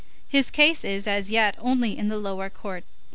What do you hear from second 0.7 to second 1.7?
is, as yet,